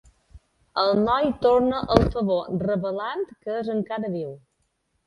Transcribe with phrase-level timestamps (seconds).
[0.83, 4.39] El noi torna el favor revelant que és encara viu.